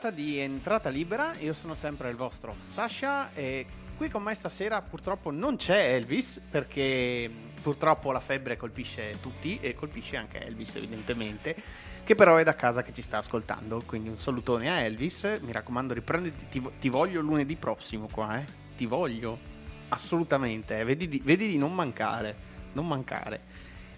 [0.00, 1.34] Puntata di Entrata Libera.
[1.40, 3.66] Io sono sempre il vostro Sasha e
[3.98, 9.74] qui con me stasera purtroppo non c'è Elvis perché purtroppo la febbre colpisce tutti e
[9.74, 11.54] colpisce anche Elvis evidentemente
[12.02, 13.82] che però è da casa che ci sta ascoltando.
[13.84, 15.38] Quindi un salutone a Elvis.
[15.42, 18.44] Mi raccomando riprenditi, ti, ti voglio lunedì prossimo qua, eh.
[18.78, 19.38] Ti voglio
[19.90, 20.84] assolutamente, eh.
[20.84, 22.34] vedi, di, vedi di non mancare,
[22.72, 23.40] non mancare.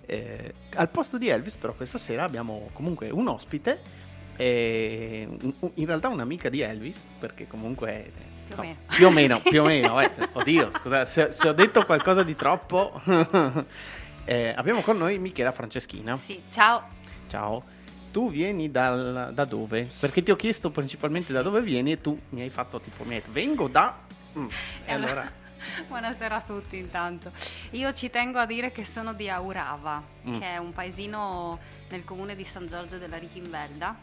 [0.05, 4.03] Eh, al posto di Elvis però questa sera abbiamo comunque un ospite
[4.37, 8.11] in realtà un'amica di Elvis, perché comunque
[8.49, 10.11] più, no, o più o meno, più o meno, eh.
[10.33, 13.01] oddio, scusa, se, se, ho detto qualcosa di troppo,
[14.25, 16.17] eh, abbiamo con noi Michela Franceschina.
[16.17, 17.01] Sì, ciao.
[17.29, 17.81] Ciao.
[18.11, 19.89] Tu vieni dal, da dove?
[19.99, 21.33] Perché ti ho chiesto principalmente sì.
[21.33, 23.97] da dove vieni e tu mi hai fatto tipo, mi hai detto, vengo da...
[24.39, 24.47] Mm.
[24.85, 25.41] E allora...
[25.89, 27.31] Buonasera a tutti intanto.
[27.71, 30.39] Io ci tengo a dire che sono di Aurava, mm.
[30.39, 33.97] che è un paesino nel comune di San Giorgio della Richinvelda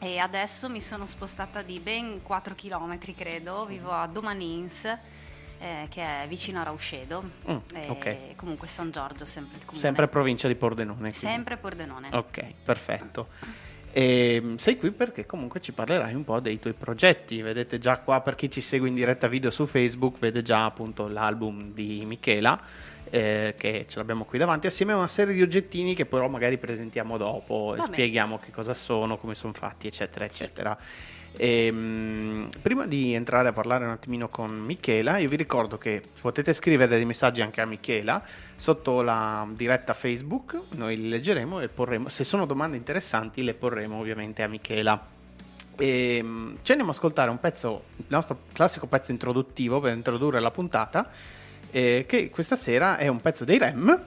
[0.00, 6.02] e adesso mi sono spostata di ben 4 km credo, vivo a Domanins eh, che
[6.02, 7.56] è vicino a Rauscedo mm,
[7.88, 8.34] okay.
[8.34, 9.82] comunque San Giorgio sempre il comune.
[9.82, 10.98] Sempre provincia di Pordenone.
[10.98, 11.18] Quindi.
[11.18, 12.08] Sempre Pordenone.
[12.12, 13.28] Ok, perfetto.
[13.92, 17.42] E ehm, sei qui perché comunque ci parlerai un po' dei tuoi progetti.
[17.42, 21.08] Vedete già qua per chi ci segue in diretta video su Facebook, vede già appunto
[21.08, 25.94] l'album di Michela eh, che ce l'abbiamo qui davanti, assieme a una serie di oggettini
[25.94, 30.78] che però magari presentiamo dopo e spieghiamo che cosa sono, come sono fatti, eccetera, eccetera.
[31.36, 35.78] E, ehm, mh, prima di entrare a parlare un attimino con Michela, io vi ricordo
[35.78, 38.22] che potete scrivere dei messaggi anche a Michela
[38.54, 43.98] sotto la diretta Facebook, noi li leggeremo e porremo, se sono domande interessanti le porremo
[43.98, 45.18] ovviamente a Michela.
[45.76, 49.94] E, ehm, mh, ci andiamo a ascoltare un pezzo, il nostro classico pezzo introduttivo per
[49.94, 51.38] introdurre la puntata
[51.70, 54.04] eh, che questa sera è un pezzo dei Rem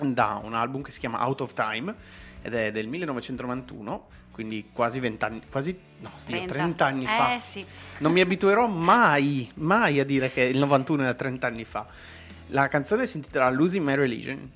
[0.00, 1.94] da un album che si chiama Out of Time
[2.42, 4.06] ed è del 1991
[4.38, 6.44] quindi quasi 20 anni, quasi no, 30.
[6.44, 7.40] Dio, 30 anni eh, fa.
[7.40, 7.66] Sì.
[7.98, 11.88] Non mi abituerò mai, mai a dire che il 91 era 30 anni fa.
[12.50, 14.48] La canzone si intitola Losing My Religion.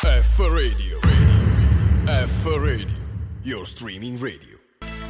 [0.00, 2.26] F Radio, radio.
[2.26, 2.98] F Radio,
[3.42, 4.51] your streaming radio.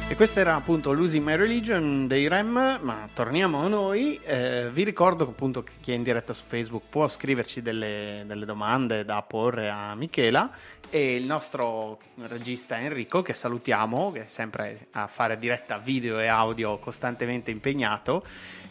[0.09, 4.19] E questa era appunto Losing My Religion dei Rem, ma torniamo a noi.
[4.23, 8.45] Eh, vi ricordo che appunto chi è in diretta su Facebook può scriverci delle, delle,
[8.45, 10.51] domande da porre a Michela
[10.89, 11.97] e il nostro
[12.27, 18.23] regista Enrico, che salutiamo, che è sempre a fare diretta video e audio costantemente impegnato,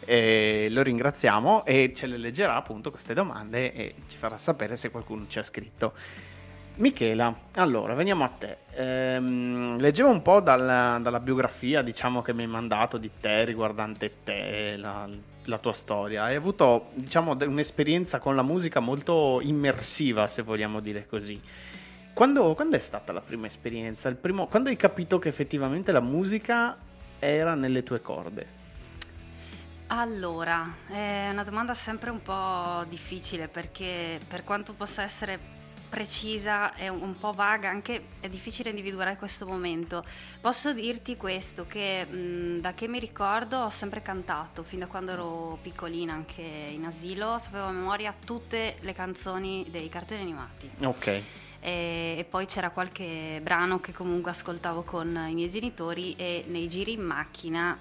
[0.05, 4.91] eh, lo ringraziamo e ce le leggerà appunto queste domande e ci farà sapere se
[4.91, 5.95] qualcuno ci ha scritto.
[6.77, 8.57] Michela, allora veniamo a te.
[8.75, 14.23] Ehm, leggevo un po' dalla, dalla, biografia, diciamo, che mi hai mandato di te, riguardante
[14.25, 15.07] te, la,
[15.45, 16.25] la tua storia.
[16.25, 21.39] Hai avuto, diciamo, un'esperienza con la musica molto immersiva, se vogliamo dire così.
[22.15, 24.11] Quando, quando è stata la prima esperienza?
[24.15, 26.77] Primo, quando hai capito che effettivamente la musica
[27.19, 28.61] era nelle tue corde?
[29.89, 35.61] Allora, è una domanda sempre un po' difficile perché per quanto possa essere
[35.93, 40.03] precisa e un, po' vaga, anche è difficile individuare questo momento.
[40.41, 45.13] Posso dirti questo, che mh, da che mi ricordo ho sempre cantato, fin da quando
[45.13, 50.71] ero piccolina, anche in asilo, sapevo a memoria tutte le canzoni dei cartoni animati.
[50.83, 51.23] Ok.
[51.61, 56.93] E, poi c'era qualche brano che comunque ascoltavo con i miei genitori e nei giri
[56.93, 57.79] in macchina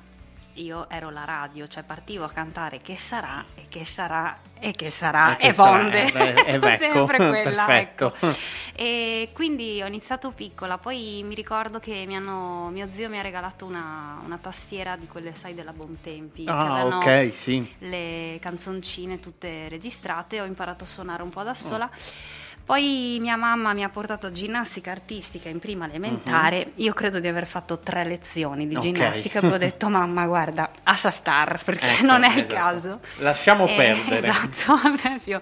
[0.56, 4.92] io ero la radio, cioè partivo a cantare che sarà e che sarà e che
[4.92, 7.66] sarà e, che Vonde, sarà, eh, sempre quella.
[7.66, 8.14] Perfetto.
[8.14, 8.38] Ecco.
[8.76, 13.22] E quindi ho iniziato piccola, poi mi ricordo che mi hanno, mio zio mi ha
[13.22, 17.76] regalato una, una, tastiera di quelle, sai, della Bontempi, ah, che ok, sì.
[17.80, 21.90] le canzoncine tutte registrate, ho imparato a suonare un po' da sola.
[21.92, 22.40] Oh
[22.72, 26.68] poi mia mamma mi ha portato a ginnastica artistica in prima elementare.
[26.68, 26.84] Uh-huh.
[26.84, 28.94] Io credo di aver fatto tre lezioni di okay.
[28.94, 32.40] ginnastica e ho detto mamma guarda, lascia star perché ecco, non è esatto.
[32.40, 33.00] il caso.
[33.18, 34.16] Lasciamo e, perdere.
[34.32, 35.42] Esatto, proprio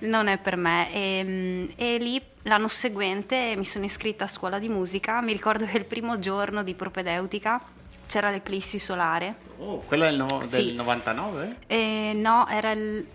[0.00, 0.92] non è per me.
[0.92, 5.22] E, ehm, e, lì l'anno seguente mi sono iscritta a scuola di musica.
[5.22, 7.58] Mi ricordo che il primo giorno di propedeutica
[8.06, 9.34] c'era l'eclissi solare.
[9.56, 10.66] Oh, quello è il no- Sì.
[10.66, 11.56] del 99?
[11.68, 13.06] E no, era il...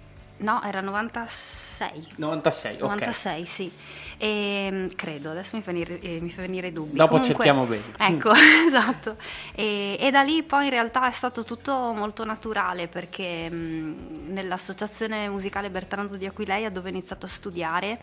[0.41, 2.07] No, era 96.
[2.15, 2.81] 96, ok.
[2.81, 3.71] 96, sì.
[4.17, 6.95] E, credo, adesso mi fa venire, eh, mi fa venire i dubbi.
[6.97, 7.83] Dopo Comunque- cerchiamo bene.
[7.97, 8.31] Ecco,
[8.67, 9.17] esatto.
[9.53, 15.27] E, e da lì poi in realtà è stato tutto molto naturale perché mh, nell'associazione
[15.29, 17.99] musicale Bertrando di Aquileia dove ho iniziato a studiare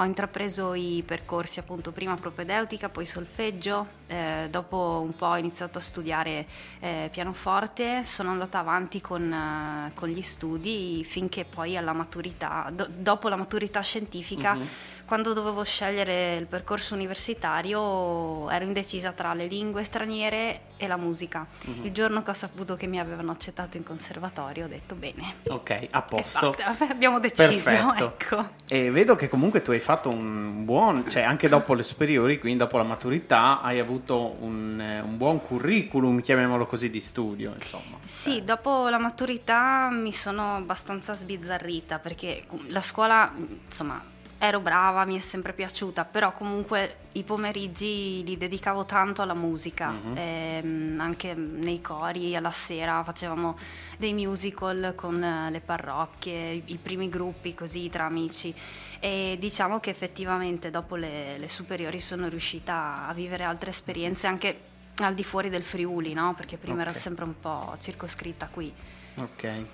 [0.00, 5.78] ho intrapreso i percorsi appunto prima propedeutica, poi solfeggio, eh, dopo un po' ho iniziato
[5.78, 6.46] a studiare
[6.78, 12.86] eh, pianoforte, sono andata avanti con, eh, con gli studi finché poi alla maturità, do-
[12.88, 14.68] dopo la maturità scientifica Mhm.
[15.08, 21.46] Quando dovevo scegliere il percorso universitario ero indecisa tra le lingue straniere e la musica.
[21.64, 21.86] Mhm.
[21.86, 25.36] Il giorno che ho saputo che mi avevano accettato in conservatorio ho detto bene.
[25.48, 26.54] Ok, a posto.
[26.90, 28.50] abbiamo deciso, ecco.
[28.68, 32.58] E vedo che comunque tu hai fatto un buon, cioè anche dopo le superiori, quindi
[32.58, 37.96] dopo la maturità, hai avuto un, eh, un buon curriculum, chiamiamolo così, di studio, insomma.
[38.04, 43.32] Sì, Eh, dopo la maturità mi sono abbastanza sbizzarrita perché la scuola,
[43.66, 49.34] insomma, ero brava, mi è sempre piaciuta, però comunque i pomeriggi li dedicavo tanto alla
[49.34, 50.12] musica, Mhm.
[50.16, 53.56] ehm, anche nei cori, alla sera facevamo
[53.96, 58.54] dei musical con eh, le parrocchie, i, primi gruppi così tra amici
[59.00, 64.60] e diciamo che effettivamente dopo le, le superiori sono riuscita a vivere altre esperienze anche
[65.00, 66.34] al di fuori del Friuli, no?
[66.34, 66.96] Perché prima ero Ok.
[66.96, 68.72] sempre un po' circoscritta qui.
[69.16, 69.64] Ok.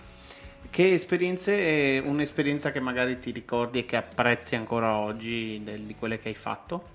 [0.70, 6.19] Che esperienze, eh, un'esperienza che magari ti ricordi e che apprezzi ancora oggi di quelle
[6.19, 6.93] che hai fatto?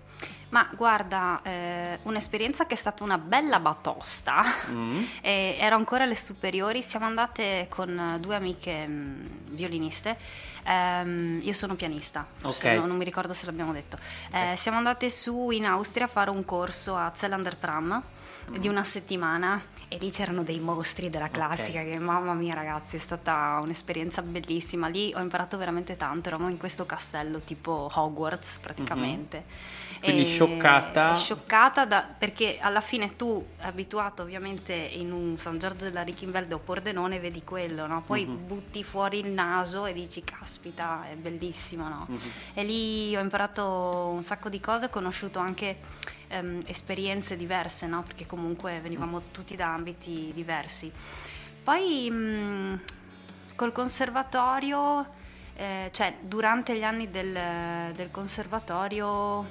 [0.50, 4.44] Ma guarda, eh, un'esperienza che è stata una bella batosta.
[4.72, 5.04] Mm.
[5.22, 10.18] E ero ancora alle superiori, siamo andate con eh, due amiche mh, violiniste.
[10.66, 12.78] Ehm, io sono pianista, se Ok.
[12.80, 13.98] no- non mi ricordo se l'abbiamo detto.
[14.34, 18.02] Eh, siamo andate su in Austria a fare un corso a Zellander Pram
[18.50, 23.00] di una settimana e lì c'erano dei mostri della classica che mamma mia ragazzi è
[23.00, 24.88] stata un'esperienza bellissima.
[24.88, 29.46] Lì ho imparato veramente tanto, eravamo in questo castello tipo Hogwarts praticamente.
[30.02, 31.14] Quindi E- scioccata.
[31.16, 36.60] scioccata da- perché alla fine tu abituato ovviamente in un San Giorgio della Richinvelde o
[36.60, 38.02] Pordenone vedi quello, no?
[38.04, 38.48] poi Mhm.
[38.48, 42.06] butti fuori il naso e dici caspita è bellissimo no?
[42.08, 42.20] Mhm.
[42.54, 45.78] e lì ho imparato un sacco di cose, ho conosciuto anche
[46.28, 48.04] ehm, esperienze diverse no?
[48.04, 50.92] perché comunque venivamo tutti da ambiti diversi.
[51.64, 52.82] Poi mh,
[53.56, 55.06] col conservatorio,
[55.56, 59.46] eh, cioè durante gli anni del, del conservatorio,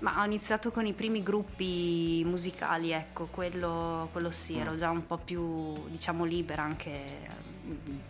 [0.00, 5.06] ma ho iniziato con i primi gruppi musicali, ecco, quello, quello sì, ero già un
[5.06, 7.48] po' più, diciamo, libera anche.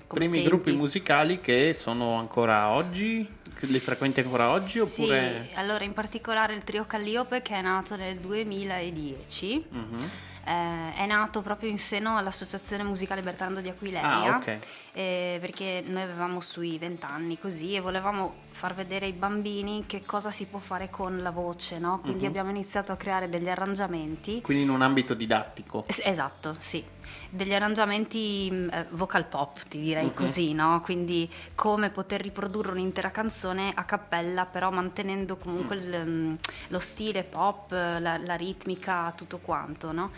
[0.06, 3.28] Primi gruppi musicali che sono ancora oggi?
[3.62, 5.44] Li frequenti ancora oggi oppure...
[5.48, 9.66] Sì, allora in particolare il trio Calliope che è nato nel 2010.
[9.68, 10.10] Mhm.
[10.44, 14.58] eh, è nato proprio in seno all'Associazione Musicale Bertrando di Aquileia Ah, ok.
[14.92, 20.04] Eh, perché noi avevamo sui 20 anni così e volevamo far vedere ai bambini che
[20.04, 22.00] cosa si può fare con la voce, no?
[22.00, 22.28] Quindi Mhm.
[22.28, 24.40] abbiamo iniziato a creare degli arrangiamenti.
[24.42, 25.84] Quindi in un ambito didattico.
[25.86, 26.84] Es- Esatto, sì.
[27.28, 30.14] Degli arrangiamenti mh, eh, vocal pop, ti direi Mhm.
[30.14, 30.80] così, no?
[30.82, 35.78] Quindi come poter riprodurre un'intera canzone a cappella, però mantenendo comunque Mm.
[35.78, 36.38] il, mh,
[36.68, 40.10] lo stile pop, la, la ritmica, tutto quanto, no?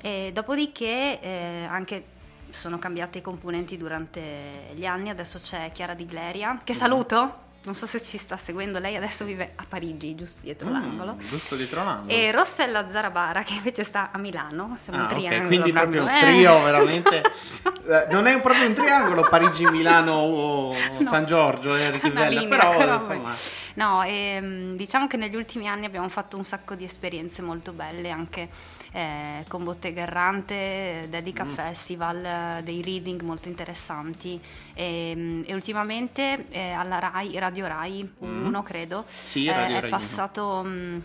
[0.00, 2.04] E dopodiché eh, anche
[2.52, 6.78] sono cambiate i componenti durante gli anni, adesso c'è Chiara Di Gleria, che Mhm.
[6.78, 10.72] saluto, non so se ci sta seguendo, lei adesso vive a Parigi, giusto dietro Mm,
[10.72, 11.16] l'angolo.
[11.18, 12.10] giusto dietro l'angolo.
[12.10, 16.08] E Rossella Zarabara che invece sta a Milano, siamo Ah, un triangolo quindi proprio un
[16.08, 17.22] eh, trio veramente.
[17.22, 17.82] esatto.
[17.86, 21.06] Eh, non è proprio un triangolo Parigi, Milano o No.
[21.08, 23.34] San Giorgio e Richivella, linea, però però insomma.
[23.74, 28.10] No, ehm, diciamo che negli ultimi anni abbiamo fatto un sacco di esperienze molto belle
[28.10, 28.48] anche
[28.92, 31.48] eh, con Bottega Errante, Dedica Mm.
[31.52, 34.40] Festival, eh, dei reading molto interessanti
[34.74, 40.62] e, e ultimamente eh, alla Rai, Radio Rai 1 credo, Sì, eh, è Rai passato
[40.62, 41.02] mh,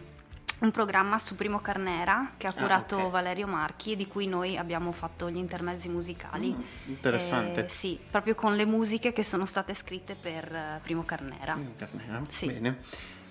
[0.58, 3.10] un programma su Primo Carnera che ha Ah, curato ok.
[3.12, 6.54] Valerio Marchi e di cui noi abbiamo fatto gli intermezzi musicali.
[6.56, 7.66] Mm, interessante.
[7.66, 11.56] Eh, sì, proprio con le musiche che sono state scritte per eh, Primo Carnera.
[11.56, 12.48] Mm, Carnera, Sì.
[12.48, 12.78] Bene.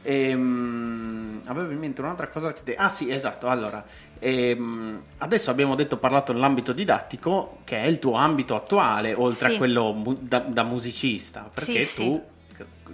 [0.07, 3.49] Ehm, avevo in mente un'altra cosa che te- Ah sì, esatto.
[3.49, 3.85] Allora,
[4.19, 9.55] ehm, adesso abbiamo detto parlato nell'ambito didattico, che è il tuo ambito attuale, oltre Sì.
[9.55, 12.23] a quello mu- da, da musicista, perché Sì, tu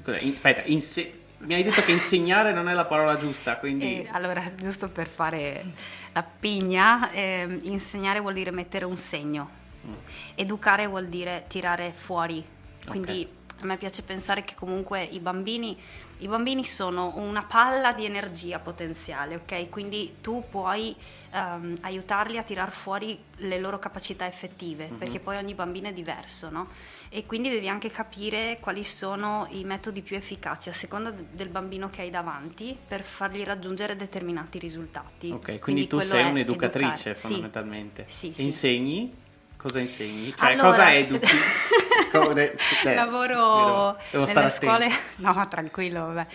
[0.03, 0.21] cos'è?
[0.21, 4.09] In- aspetta, inse- mi hai detto che insegnare non è la parola giusta, quindi E
[4.13, 5.65] allora, giusto per fare
[6.13, 9.93] la pigna, ehm, insegnare vuol dire mettere un segno, Mm.
[10.37, 12.45] educare vuol dire tirare fuori,
[12.87, 13.27] quindi
[13.63, 15.77] a me piace pensare che comunque i bambini,
[16.21, 19.69] i bambini sono una palla di energia potenziale, ok?
[19.69, 20.95] Quindi tu puoi
[21.33, 24.97] ehm, aiutarli a tirar fuori le loro capacità effettive, Mhm.
[24.99, 26.69] perché poi ogni bambino è diverso, no?
[27.09, 31.49] E quindi devi anche capire quali sono i metodi più efficaci a seconda de- del
[31.49, 35.31] bambino che hai davanti per fargli raggiungere determinati risultati.
[35.31, 37.15] Ok, quindi, tu quello sei un'educatrice educare.
[37.15, 37.27] Sì.
[37.29, 38.05] fondamentalmente.
[38.09, 38.43] Sì, E sì.
[38.45, 39.15] Insegni?
[39.61, 40.35] Cosa insegni?
[40.35, 41.27] Cioè, Allora- cosa educhi?
[42.95, 46.27] Lavoro devo stare nelle scuole, no tranquillo, vabbè.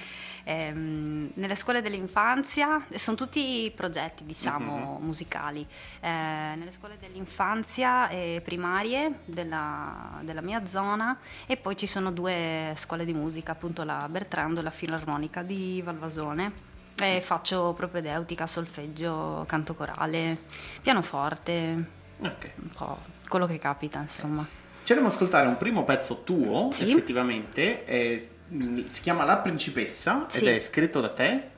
[0.48, 5.06] Ehm, nelle scuole dell'infanzia, sono tutti progetti diciamo Mhm.
[5.06, 5.66] musicali,
[6.02, 6.08] Eh,
[6.56, 11.18] nelle scuole dell'infanzia e primarie della, della mia zona
[11.48, 15.82] e poi ci sono due scuole di musica, appunto la Bertrando e la Filarmonica di
[15.84, 16.74] Valvasone.
[16.98, 20.44] E faccio propedeutica, solfeggio, canto corale,
[20.82, 22.50] pianoforte, Ok.
[22.62, 24.46] un po' quello che capita insomma.
[24.84, 26.90] Ci andiamo ad ascoltare un primo pezzo tuo, Sì.
[26.92, 30.46] effettivamente, è- mh, si chiama La Principessa Sì.
[30.48, 31.50] ed è scritto da te.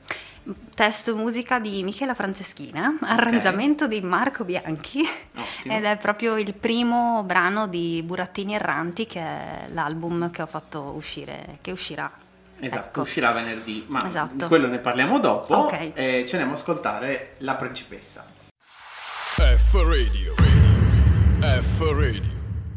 [0.74, 5.00] Testo e musica di Michela Franceschina, arrangiamento di Marco Bianchi
[5.36, 5.76] Ottimo.
[5.76, 10.80] ed è proprio il primo brano di Burattini Erranti che è l'album che ho fatto
[10.96, 12.10] uscire, che uscirà.
[12.60, 13.00] Esatto, Ecco.
[13.02, 14.34] uscirà venerdì, ma Esatto.
[14.36, 15.54] di quello ne parliamo dopo.
[15.54, 15.90] Ok.
[15.92, 18.24] E ci andiamo ad ascoltare La Principessa.
[19.38, 20.34] F Radio.
[20.36, 21.60] Radio.
[21.60, 22.22] F Radio.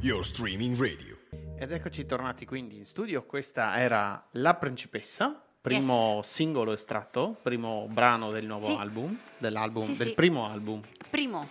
[0.01, 1.17] Your streaming radio.
[1.57, 3.23] Ed eccoci tornati quindi in studio.
[3.23, 8.73] Questa era La Principessa, primo singolo estratto, primo brano del nuovo Sì.
[8.73, 10.13] album, dell'album, Sì, del sì.
[10.13, 10.81] primo album.
[11.09, 11.47] Primo,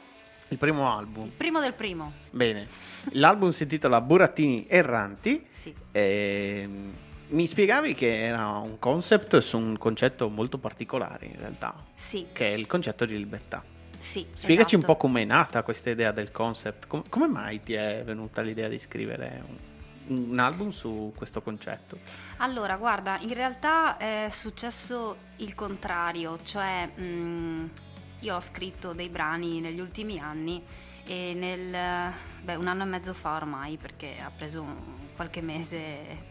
[0.48, 1.30] Il primo album.
[1.36, 2.12] primo del primo.
[2.30, 2.68] Bene.
[3.12, 5.46] L'album si intitola Burattini Erranti.
[5.50, 5.74] Sì.
[5.92, 6.92] Ehm,
[7.28, 12.46] mi spiegavi che era un concept su un concetto molto particolare in realtà, Sì, che
[12.48, 13.62] è il concetto di libertà.
[14.00, 14.26] Sì.
[14.32, 14.94] Spiegaci un esatto.
[14.94, 18.78] po' com'è nata questa idea del concept, Com- come mai ti è venuta l'idea di
[18.78, 19.42] scrivere
[20.08, 21.98] un, un album su questo concetto?
[22.38, 27.70] Allora, guarda, in realtà è successo il contrario, cioè mh,
[28.20, 30.62] io ho scritto dei brani negli ultimi anni
[31.06, 34.76] e nel, beh, un anno e mezzo fa ormai, perché ha preso un-
[35.16, 36.28] qualche mese,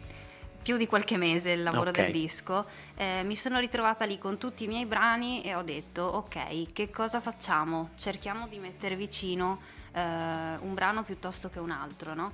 [0.62, 1.96] più di qualche mese il lavoro Ok.
[2.01, 6.04] del disco, eh, mi sono ritrovata lì con tutti i miei brani e ho detto,
[6.04, 7.92] ok, che cosa facciamo?
[7.98, 9.62] Cerchiamo di mettere vicino
[9.94, 12.32] eh, un brano piuttosto che un altro, no?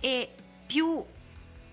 [0.00, 0.30] E
[0.66, 1.04] più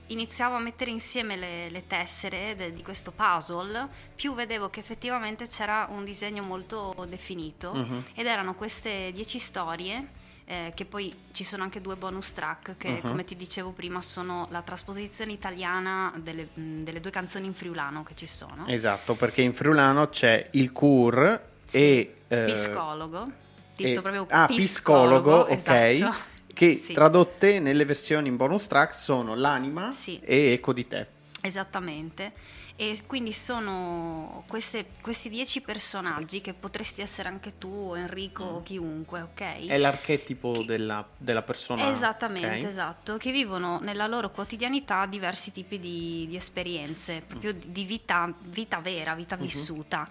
[0.10, 5.48] iniziavo a mettere insieme le, le tessere de- di questo puzzle, più vedevo che effettivamente
[5.48, 8.03] c'era un disegno molto definito Mhm.
[8.15, 10.25] ed erano queste dieci storie.
[10.49, 13.01] Eh, che poi ci sono anche due bonus track che, Mhm.
[13.01, 18.03] come ti dicevo prima, sono la trasposizione italiana delle, mh, delle due canzoni in friulano
[18.03, 18.65] che ci sono.
[18.67, 22.21] Esatto, perché in friulano c'è il cur Sì, e...
[22.29, 23.29] eh, Psicologo,
[23.75, 25.49] detto proprio ah, psicologo, ok.
[25.51, 26.15] esatto.
[26.57, 26.93] Che Sì.
[26.93, 30.19] tradotte nelle versioni in bonus track sono l'anima Sì.
[30.23, 31.05] e Eco di te.
[31.41, 32.33] Esattamente.
[32.79, 39.22] E quindi sono queste- questi dieci personaggi che potresti essere anche tu, Enrico o chiunque,
[39.22, 39.41] ok?
[39.63, 39.69] Mm.
[39.69, 41.89] È l'archetipo Che- della, della persona.
[41.89, 42.69] Esattamente, ok?
[42.69, 48.31] esatto, che vivono nella loro quotidianità diversi tipi di, di esperienze, proprio di, di vita,
[48.41, 49.41] vita vera, vita Mhm.
[49.41, 50.07] vissuta.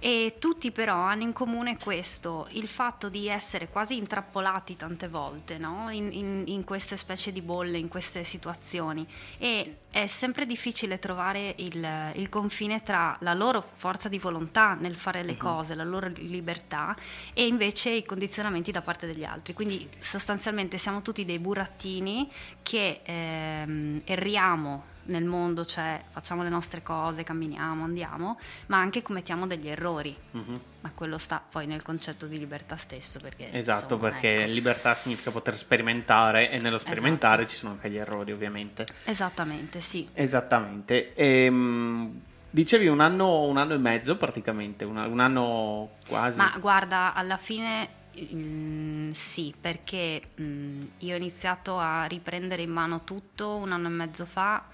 [0.00, 5.58] E tutti però hanno in comune questo, il fatto di essere quasi intrappolati tante volte
[5.58, 5.90] no?
[5.90, 9.06] in, in- in queste specie di bolle, in queste situazioni.
[9.38, 14.94] E è sempre difficile trovare il, il confine tra la loro forza di volontà nel
[14.96, 15.38] fare le Mhm.
[15.38, 16.96] cose, la loro libertà
[17.32, 19.52] e invece i condizionamenti da parte degli altri.
[19.54, 22.30] Quindi sostanzialmente siamo tutti dei burattini
[22.62, 29.46] che ehm, erriamo nel mondo, cioè facciamo le nostre cose, camminiamo, andiamo, ma anche commettiamo
[29.46, 30.16] degli errori.
[30.32, 30.60] Mhm.
[30.80, 33.18] Ma quello sta poi nel concetto di libertà stesso.
[33.20, 34.52] Perché, Esatto, insomma, perché ecco.
[34.52, 37.52] libertà significa poter sperimentare e nello sperimentare Esatto.
[37.54, 38.86] ci sono anche gli errori, ovviamente.
[39.04, 40.08] Esattamente, sì.
[40.12, 41.14] Esattamente.
[41.14, 46.38] Ehm, dicevi un anno, un anno e mezzo praticamente, un anno quasi.
[46.38, 47.96] Ma guarda, alla fine
[48.34, 53.90] mm, sì, perché mm, io ho iniziato a riprendere in mano tutto un anno e
[53.90, 54.64] mezzo fa,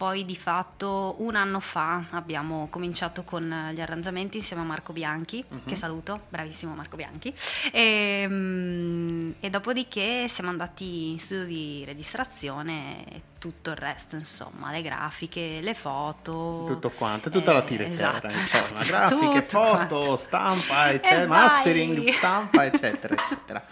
[0.00, 4.94] poi di fatto un anno fa abbiamo cominciato con eh, gli arrangiamenti insieme a Marco
[4.94, 5.64] Bianchi, Mhm.
[5.66, 7.34] che saluto, bravissimo Marco Bianchi,
[7.70, 14.70] e, mm, e dopodiché siamo andati in studio di registrazione e tutto il resto, insomma,
[14.70, 16.64] le grafiche, le foto.
[16.66, 20.16] Tutto quanto, tutta la eh, tirettera, esatto, insomma, esatto, grafiche, foto, quanto.
[20.16, 21.38] stampa, E eccetera, vai!
[21.40, 23.64] mastering, stampa, eccetera, eccetera.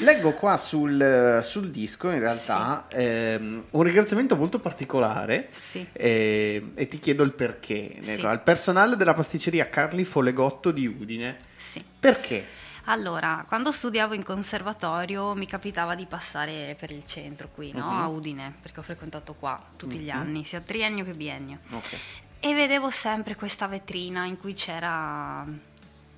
[0.00, 5.86] Leggo qua sul, sul disco in realtà ehm, un ringraziamento molto particolare Sì.
[5.92, 7.96] eh, e ti chiedo il perché.
[8.00, 8.20] Sì.
[8.22, 11.36] Al personale della pasticceria Carli Folegotto di Udine.
[11.56, 11.84] Sì.
[12.00, 12.62] Perché?
[12.86, 17.90] Allora, quando studiavo in conservatorio mi capitava di passare per il centro qui, no?
[17.90, 17.98] Mhm.
[18.00, 20.16] A Udine, perché ho frequentato qua tutti gli Mhm.
[20.18, 21.58] anni, sia triennio che biennio.
[21.70, 21.96] Ok.
[22.40, 25.46] E vedevo sempre questa vetrina in cui c'era,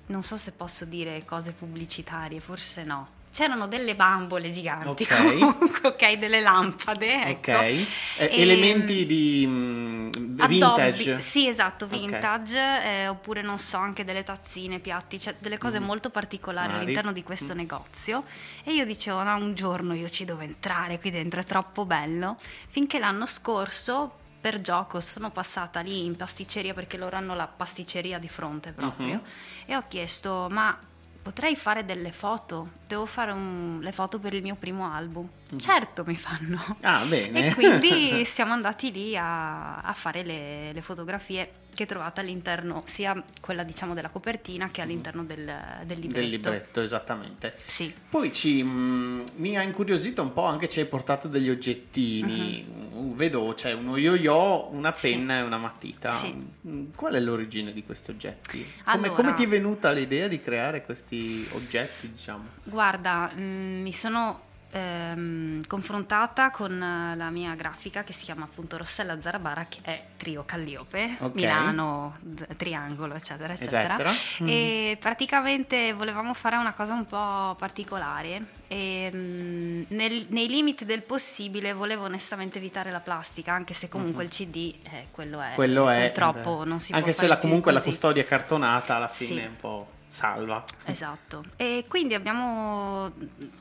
[0.07, 3.15] non so se posso dire cose pubblicitarie, forse no.
[3.29, 5.15] C'erano delle bambole giganti, Ok.
[5.15, 7.51] comunque, ok, delle lampade, ecco.
[7.51, 7.57] Ok.
[7.59, 7.85] Eh,
[8.17, 10.09] E- elementi di mm,
[10.39, 11.19] Addobbi- vintage.
[11.19, 15.85] Sì, esatto, vintage, eh, oppure non so, anche delle tazzine, piatti, cioè delle cose Mhm.
[15.85, 16.81] molto particolari Mari.
[16.83, 17.57] all'interno di questo Mm.
[17.57, 18.23] negozio.
[18.63, 22.37] E io dicevo, no, un giorno io ci devo entrare qui dentro, è troppo bello.
[22.69, 24.13] Finché l'anno scorso,
[24.49, 29.15] per gioco, sono passata lì in pasticceria perché loro hanno la pasticceria di fronte proprio.
[29.15, 29.21] Mhm.
[29.65, 30.77] E ho chiesto, ma
[31.21, 32.69] potrei fare delle foto?
[32.87, 35.27] Devo fare un- le foto per il mio primo album.
[35.49, 35.59] Mhm.
[35.59, 36.77] Certo, mi fanno.
[36.81, 37.47] Ah, bene.
[37.47, 43.23] E quindi siamo andati lì a, a fare le, le fotografie che trovate all'interno, sia
[43.39, 45.45] quella diciamo della copertina che all'interno del,
[45.85, 46.19] del libretto.
[46.21, 47.55] Del libretto, esattamente.
[47.65, 47.93] Sì.
[48.09, 52.65] Poi ci, mm, mi ha incuriosito un po' anche ci hai portato degli oggettini.
[52.93, 54.95] Uh, Vedo c'è uno yo-yo, una Mhm.
[54.95, 55.11] Sì.
[55.11, 56.09] penna e una matita.
[56.11, 56.33] Sì.
[56.67, 58.57] Mm, Qual è l'origine di questi oggetti?
[58.83, 62.45] Come, Allora- come ti è venuta l'idea di creare questi oggetti, diciamo?
[62.63, 68.77] Guarda, mm, mi sono ehm, confrontata con eh, la mia grafica che si chiama appunto
[68.77, 71.35] Rossella Zarabara che è Trio Calliope, Ok.
[71.35, 72.17] Milano,
[72.57, 74.11] Triangolo, eccetera, eccetera.
[74.43, 74.47] Mm.
[74.47, 81.01] E praticamente volevamo fare una cosa un po' particolare e mm, nel- nei limiti del
[81.03, 84.29] possibile volevo onestamente evitare la plastica, anche se comunque Mhm.
[84.29, 86.03] il CD eh, quello è, Quello è.
[86.11, 87.89] purtroppo eh, non si Anche può se fare la, comunque la così.
[87.91, 89.39] custodia cartonata alla fine Sì.
[89.39, 90.63] è un po' salva.
[90.85, 93.11] Esatto, e quindi abbiamo,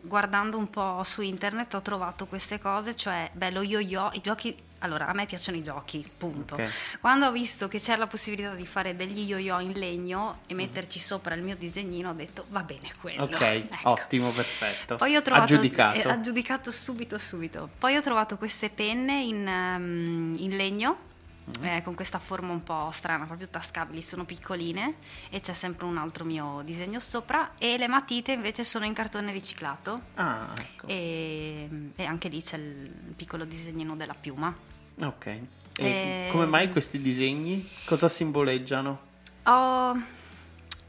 [0.01, 4.57] guardando un po' su internet, ho trovato queste cose, cioè, beh, lo yo-yo, i giochi,
[4.79, 6.55] allora, a me piacciono i giochi, punto.
[6.55, 6.99] Ok.
[7.01, 10.99] Quando ho visto che c'era la possibilità di fare degli yo-yo in legno e metterci
[10.99, 13.25] sopra il mio disegnino, ho detto, va bene quello.
[13.25, 13.91] Ok, Ecco.
[13.91, 14.97] ottimo, perfetto.
[14.97, 15.99] Poi ho trovato, Aggiudicato.
[15.99, 17.69] eh, aggiudicato subito, subito.
[17.79, 21.15] Poi ho trovato queste penne in, ehm, in legno.
[21.63, 24.95] Eh, con questa forma un po' strana, proprio tascabili, sono piccoline
[25.31, 29.31] e c'è sempre un altro mio disegno sopra e le matite invece sono in cartone
[29.33, 30.87] riciclato Ah, ecco.
[30.89, 34.55] e, e anche lì c'è il piccolo disegnino della piuma.
[35.01, 35.27] Ok.
[35.27, 35.41] E
[35.79, 37.69] Eh, come mai questi disegni?
[37.85, 39.01] Cosa simboleggiano?
[39.45, 39.97] Ho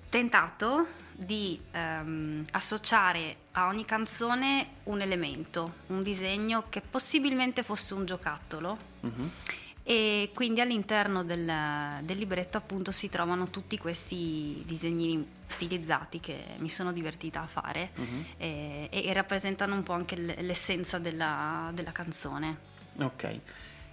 [0.10, 8.06] tentato di ehm, associare a ogni canzone un elemento, un disegno che possibilmente fosse un
[8.06, 9.32] giocattolo Mhm.
[9.89, 11.50] E quindi all'interno del,
[12.02, 17.91] del libretto appunto si trovano tutti questi disegnini stilizzati che mi sono divertita a fare
[17.95, 18.26] Mhm.
[18.36, 22.58] e, e rappresentano un po' anche l'essenza della, della canzone.
[23.00, 23.39] Ok.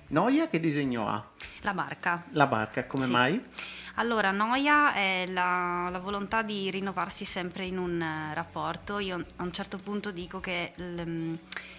[0.09, 1.25] Noia che disegno ha?
[1.61, 2.25] La barca.
[2.33, 3.11] La barca, come Sì.
[3.13, 3.45] mai?
[3.95, 8.99] Allora, noia è la, la volontà di rinnovarsi sempre in un eh, rapporto.
[8.99, 11.31] Io a un certo punto dico che l-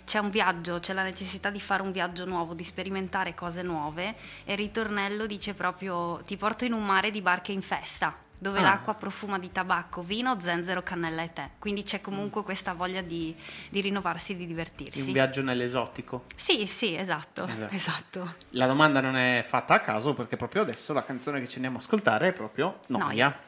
[0.06, 4.16] c'è un viaggio, c'è la necessità di fare un viaggio nuovo, di sperimentare cose nuove
[4.46, 8.16] e il ritornello dice proprio ti porto in un mare di barche in festa.
[8.38, 8.64] Dove Ah.
[8.64, 11.50] l'acqua profuma di tabacco, vino, zenzero, cannella e tè.
[11.58, 13.34] Quindi c'è comunque questa voglia di,
[13.70, 15.00] di rinnovarsi, di divertirsi.
[15.00, 16.26] Un viaggio nell'esotico.
[16.36, 17.74] Sì, sì, esatto, Esatto.
[17.76, 18.36] esatto.
[18.50, 21.78] La domanda non è fatta a caso perché proprio adesso la canzone che ci andiamo
[21.78, 23.06] a ascoltare è proprio Noia.
[23.06, 23.40] Noia.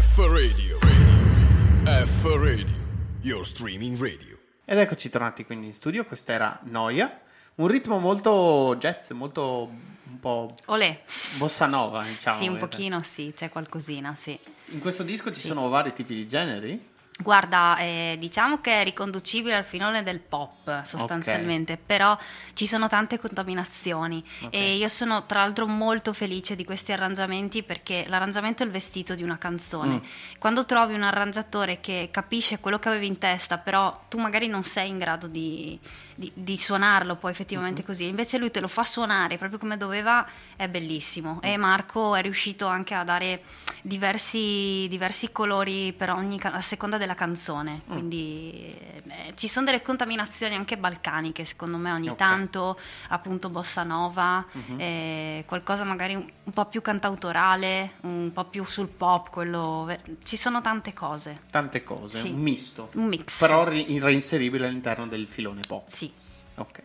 [0.00, 0.78] F Radio.
[0.80, 2.04] Radio.
[2.04, 2.76] F Radio.
[3.22, 4.29] Your streaming radio.
[4.70, 7.22] Ed eccoci tornati quindi in studio, questa era Noia.
[7.56, 11.02] Un ritmo molto jazz, molto un po' Olè.
[11.38, 12.36] bossa nova, diciamo.
[12.38, 12.68] sì, un vedete.
[12.70, 14.38] pochino sì, c'è qualcosina, sì.
[14.66, 15.48] In questo disco ci Sì.
[15.48, 16.89] sono vari tipi di generi?
[17.22, 22.16] Guarda, eh, diciamo che è riconducibile al filone del pop sostanzialmente, però
[22.54, 24.54] ci sono tante contaminazioni Ok.
[24.54, 29.14] e io sono tra l'altro molto felice di questi arrangiamenti perché l'arrangiamento è il vestito
[29.14, 29.94] di una canzone.
[29.94, 30.38] Mm.
[30.38, 34.64] Quando trovi un arrangiatore che capisce quello che avevi in testa, però tu magari non
[34.64, 35.78] sei in grado di,
[36.20, 40.26] di- di suonarlo poi effettivamente così, invece lui te lo fa suonare proprio come doveva,
[40.54, 41.40] è bellissimo.
[41.40, 43.42] E Marco è riuscito anche a dare
[43.80, 47.90] diversi, diversi colori per ogni, ca- a seconda della canzone, Mm.
[47.92, 48.74] quindi
[49.08, 52.16] eh, ci sono delle contaminazioni anche balcaniche secondo me ogni Ok.
[52.16, 52.78] tanto,
[53.08, 54.76] appunto bossa nova, Mhm.
[54.78, 59.88] eh, qualcosa magari un, un po' più cantautorale, un po' più sul pop, quello,
[60.22, 62.30] ci sono tante cose, Tante cose, Sì.
[62.30, 62.90] un misto.
[62.94, 63.38] un mix.
[63.38, 65.88] Però ri- reinseribile all'interno del filone pop.
[65.88, 66.09] Sì,
[66.56, 66.82] Ok.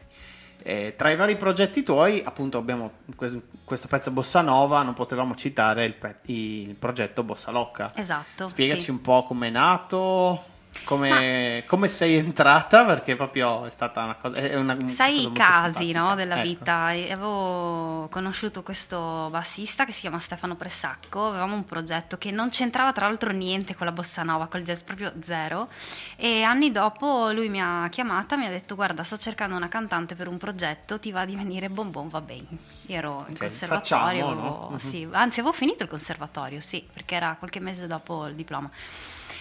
[0.64, 5.36] Eh, tra i vari progetti tuoi, appunto, abbiamo que- questo pezzo Bossa Nova, non potevamo
[5.36, 7.92] citare il, pe- il progetto Bossa Locca.
[7.96, 8.48] esatto.
[8.48, 8.90] Spiegaci sì.
[8.92, 10.54] un po' com'è nato.
[10.84, 12.86] Come, come sei entrata?
[12.86, 14.40] Perché proprio è stata una cosa.
[14.60, 16.48] Una, Sai cosa i casi no, della Ecco.
[16.48, 16.76] vita?
[16.86, 22.92] Avevo conosciuto questo bassista che si chiama Stefano Pressacco, avevamo un progetto che non c'entrava
[22.92, 25.70] tra l'altro niente con la bossa nova, col jazz proprio zero
[26.18, 30.14] e anni dopo lui mi ha chiamata, mi ha detto guarda sto cercando una cantante
[30.14, 32.46] per un progetto, ti va di venire Bon Bon va bene.
[32.88, 34.78] Io ero in conservatorio, facciamo, avevo- no?
[34.78, 38.70] Sì, anzi avevo finito il conservatorio, sì, perché era qualche mese dopo il diploma.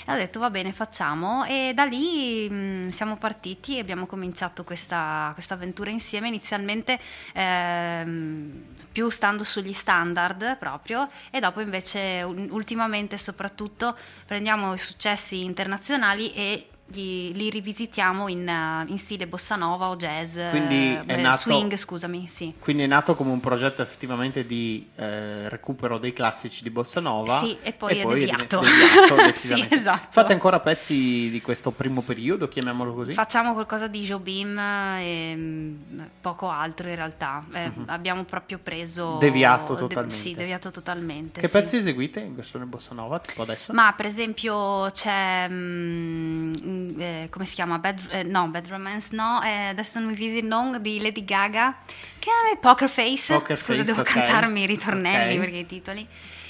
[0.07, 1.45] E ho detto va bene, facciamo.
[1.45, 6.99] E da lì mh, siamo partiti e abbiamo cominciato questa, avventura insieme, inizialmente
[7.33, 8.63] ehm,
[8.93, 16.69] più stando sugli standard proprio e dopo invece ultimamente soprattutto prendiamo i successi internazionali e
[16.95, 21.21] li, li rivisitiamo in, eh, in stile bossa nova o jazz, Quindi eh, è eh,
[21.21, 22.55] nato- swing scusami, sì.
[22.59, 27.39] Quindi è nato come un progetto effettivamente di eh, recupero dei classici di Bossa Nova.
[27.39, 28.61] Sì, e poi è de- deviato.
[28.61, 30.07] deviato, Sì, esatto.
[30.11, 33.13] Fate ancora pezzi di questo primo periodo, chiamiamolo così?
[33.15, 37.45] Facciamo qualcosa di Jobim e mm, poco altro in realtà.
[37.53, 39.19] Eh, Abbiamo proprio preso.
[39.19, 40.15] Deviato de- totalmente.
[40.15, 41.41] sì, deviato totalmente.
[41.41, 41.53] che sì.
[41.53, 43.73] pezzi eseguite in versione Bossa Nova, tipo adesso?
[43.73, 45.47] Ma per esempio c'è.
[45.49, 47.79] mm, mm, eh, come si chiama?
[47.79, 49.41] Bad, eh, no, Bad Romance no.
[49.43, 51.77] eh, adesso non mi viene il nome di Lady Gaga.
[52.19, 53.33] Che è Poker Face.
[53.35, 54.13] Poker Scusa, Face, devo ok.
[54.13, 55.41] cantarmi i ritornelli Ok.
[55.41, 56.07] perché i titoli.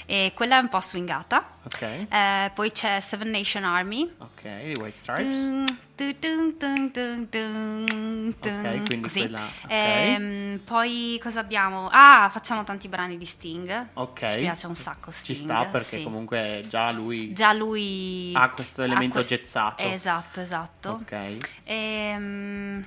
[0.07, 1.49] E quella è un po' swingata.
[1.63, 4.09] Ok, Eh, poi c'è Seven Nation Army.
[4.17, 5.73] ok, i White Stripes.
[5.95, 9.19] Dun, dun, dun, Ok, quindi così.
[9.21, 9.65] quella- ok.
[9.71, 11.87] Ehm, poi cosa abbiamo?
[11.91, 13.87] Ah, facciamo tanti brani di Sting.
[13.93, 14.27] Ok.
[14.27, 15.37] Ci piace un sacco Ci Sting.
[15.49, 16.03] sta perché sì.
[16.03, 17.33] comunque già lui...
[17.33, 19.81] Già lui Ha questo elemento que- jazzato.
[19.81, 20.89] Esatto, esatto.
[21.01, 21.37] Ok.
[21.63, 22.83] Ehm,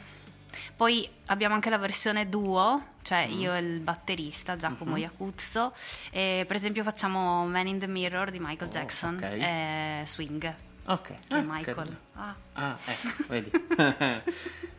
[0.79, 3.41] poi abbiamo anche la versione duo, cioè Mm.
[3.41, 4.99] io e il batterista Giacomo Mhm.
[4.99, 5.75] Iacuzzo.
[6.11, 9.23] E per esempio facciamo Man in the Mirror di Michael Oh, Jackson, ok.
[9.25, 10.55] eh, Swing,
[10.87, 11.03] Ok.
[11.09, 11.97] che è Ah, Michael.
[12.14, 13.51] Ah, Ah, ecco, vedi.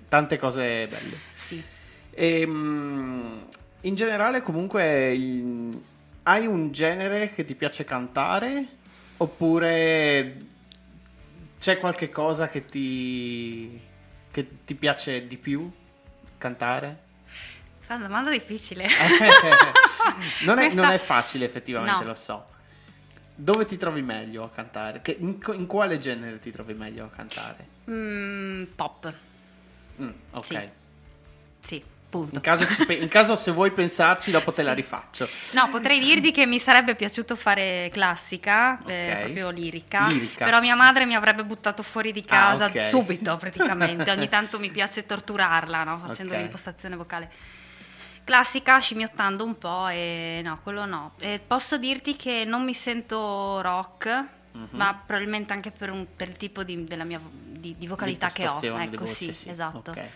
[0.08, 1.18] Tante cose belle.
[1.36, 1.62] sì.
[2.12, 3.46] Ehm,
[3.82, 5.82] in generale, comunque, il-
[6.24, 8.66] hai un genere che ti piace cantare?
[9.18, 10.38] Oppure
[11.60, 13.80] c'è qualche cosa che ti,
[14.32, 15.70] che ti piace di più
[16.40, 16.98] cantare?
[17.82, 18.88] Fa una domanda difficile.
[20.46, 22.08] non, è, Questa- non è facile, effettivamente, No.
[22.10, 22.46] lo so.
[23.36, 25.02] Dove ti trovi meglio a cantare?
[25.02, 27.68] Che- in, in quale genere ti trovi meglio a cantare?
[27.90, 29.14] Mm, pop,
[30.02, 30.46] Mm, ok.
[30.46, 30.70] Sì.
[31.62, 31.84] sì.
[32.12, 34.76] In caso, in caso se vuoi pensarci, dopo te la Sì.
[34.78, 35.30] rifaccio.
[35.52, 39.20] No, potrei dirti che mi sarebbe piaciuto fare classica, eh, Ok.
[39.20, 40.44] proprio lirica, Lirica.
[40.46, 42.82] però mia madre mi avrebbe buttato fuori di casa Ah, ok.
[42.82, 46.02] subito praticamente, ogni tanto mi piace torturarla no?
[46.04, 46.40] facendo Ok.
[46.40, 47.30] l'impostazione vocale.
[48.24, 51.14] Classica, scimmiottando un po' e no, quello no.
[51.20, 54.08] E posso dirti che non mi sento rock,
[54.52, 54.68] Mhm.
[54.72, 58.48] ma probabilmente anche per, un- per il tipo di, della mia di, di vocalità che
[58.48, 58.60] ho.
[58.60, 59.92] Ecco, voce, sì, esatto.
[59.92, 60.10] Ok.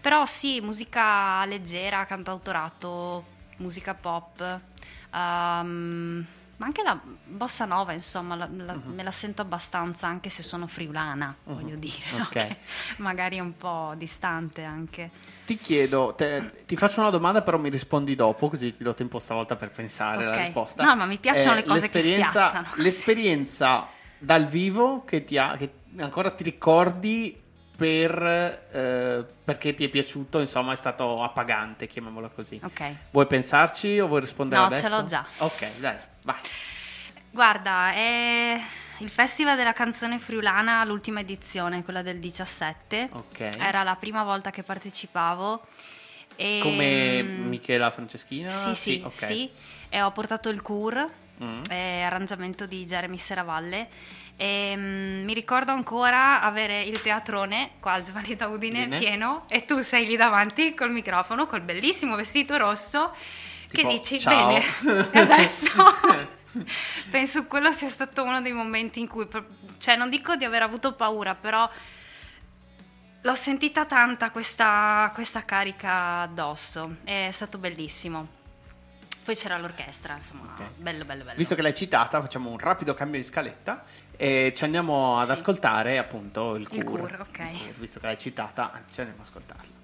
[0.00, 3.24] Però sì, musica leggera, cantautorato,
[3.58, 4.40] musica pop,
[5.12, 8.92] ehm, ma anche la bossa nova, insomma, la- la- Mhm.
[8.94, 12.22] me la sento abbastanza, anche se sono friulana, voglio dire, no?
[12.24, 12.28] Ok.
[12.30, 12.56] Che
[12.98, 15.10] magari un po' distante anche.
[15.46, 19.18] Ti chiedo, te- ti faccio una domanda, però mi rispondi dopo, così ti do tempo
[19.18, 20.82] stavolta per pensare alla risposta.
[20.82, 22.68] Eh, No, ma mi piacciono le cose che spiazzano.
[22.76, 27.40] L'esperienza dal vivo che, ti ha, che ancora ti ricordi
[27.80, 28.22] per,
[28.72, 32.60] eh, perché ti è piaciuto, insomma, è stato appagante, chiamiamolo così.
[32.62, 32.94] Ok.
[33.10, 34.82] Vuoi pensarci o vuoi rispondere No, adesso?
[34.82, 35.26] ce l'ho già.
[35.38, 36.36] Ok, dai, vai.
[37.30, 38.60] Guarda, è
[38.98, 43.08] il Festival della canzone friulana, l'ultima edizione, quella del 17.
[43.12, 43.40] Ok.
[43.58, 45.66] Era la prima volta che partecipavo.
[46.36, 48.50] E, Come mm, Michela Franceschina?
[48.50, 49.10] Sì, sì, ok.
[49.12, 49.50] sì.
[49.88, 51.08] E ho portato il Cur,
[51.42, 51.62] Mm.
[51.70, 53.88] eh, arrangiamento di Jeremy Seravalle.
[54.36, 59.64] E, mm, mi ricordo ancora avere il teatrone qua al Giovanni da Udine pieno e
[59.64, 63.14] tu sei lì davanti col microfono, col bellissimo vestito rosso
[63.70, 64.48] Tipo, che dici ciao.
[64.48, 64.64] bene,
[65.14, 65.70] adesso
[67.10, 69.28] penso quello sia stato uno dei momenti in cui,
[69.78, 71.70] cioè non dico di aver avuto paura, però
[73.22, 78.38] l'ho sentita tanta questa, questa carica addosso, è stato bellissimo.
[79.24, 80.62] Poi c'era l'orchestra, insomma, Ok.
[80.76, 81.36] bello, bello, bello.
[81.36, 83.84] Visto che l'hai citata, facciamo un rapido cambio di scaletta
[84.16, 85.32] e ci andiamo ad Sì.
[85.32, 87.00] ascoltare appunto il Il Cur.
[87.00, 87.38] Cur, ok.
[87.38, 89.78] Il Cur, visto che l'hai citata, ci andiamo ad ascoltarla.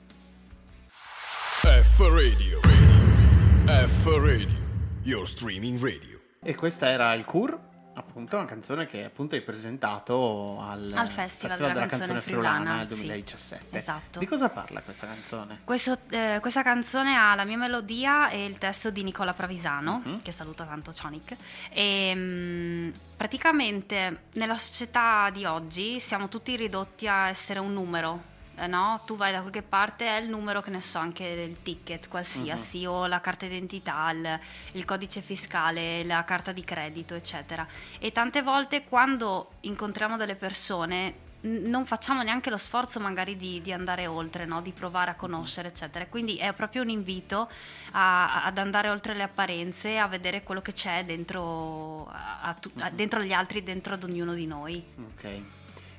[1.82, 2.60] F Radio.
[2.62, 3.86] Radio.
[3.86, 4.64] F Radio.
[5.02, 6.18] Your streaming radio.
[6.42, 7.58] E questa era il Cur
[7.98, 12.94] Appunto, una canzone che appunto hai presentato al, Al Festival della Canzone Friulana, nel sì.
[12.96, 13.78] 2017.
[13.78, 14.18] Esatto.
[14.18, 15.60] Di cosa parla questa canzone?
[15.64, 20.20] Questo, eh, questa canzone ha la mia melodia e il testo di Nicola Pravisano, Mhm.
[20.22, 21.36] che saluta tanto Cionic.
[21.70, 28.34] E mm, praticamente nella società di oggi siamo tutti ridotti a essere un numero.
[28.56, 29.02] Eh, no?
[29.06, 32.84] Tu vai da qualche parte, è il numero che ne so, anche del ticket qualsiasi,
[32.86, 34.40] o la carta d'identità, il,
[34.72, 37.66] il codice fiscale, la carta di credito, eccetera.
[37.98, 43.60] E tante volte quando incontriamo delle persone n- non facciamo neanche lo sforzo magari di,
[43.60, 44.62] di andare oltre, no?
[44.62, 46.06] di provare a conoscere, eccetera.
[46.06, 47.48] Quindi è proprio un invito
[47.92, 52.90] a- ad andare oltre le apparenze, a vedere quello che c'è dentro, a- a a-
[52.90, 54.82] dentro gli altri, dentro ad ognuno di noi.
[55.12, 55.40] Ok.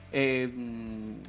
[0.09, 1.21] E, mh,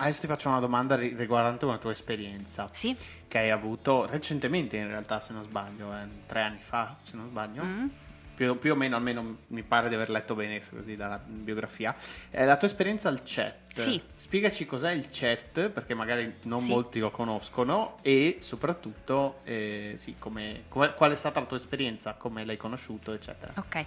[0.00, 2.96] adesso ti faccio una domanda ri- riguardante una tua esperienza Sì?
[3.28, 7.28] che hai avuto recentemente, in realtà, se non sbaglio, eh, tre anni fa, se non
[7.28, 7.62] sbaglio.
[7.64, 7.86] Mm?
[8.34, 11.94] Più, più o meno, almeno mi pare di aver letto bene così dalla biografia.
[12.30, 13.59] Eh, la tua esperienza al chat.
[13.72, 14.00] Sì.
[14.16, 16.70] Spiegaci cos'è il chat, perché magari non Sì.
[16.70, 22.14] molti lo conoscono, e soprattutto eh, sì, come- come- qual è stata la tua esperienza,
[22.14, 23.52] come l'hai conosciuto, eccetera.
[23.56, 23.84] Ok,